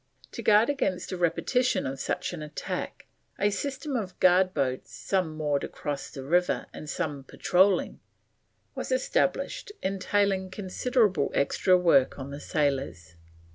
[0.31, 3.05] To guard against a repetition of such an attack,
[3.37, 7.99] a system of guard boats, some moored across the river and some patrolling,
[8.73, 13.13] was established, entailing considerable extra work on the sailors.